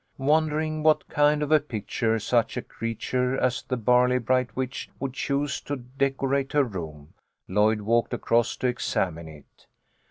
[0.17, 5.13] Wondering what kind of a picture such a creature as the Barley bright witch would
[5.13, 7.13] choose to decorate her room,
[7.47, 9.67] Lloyd walked across to examine it.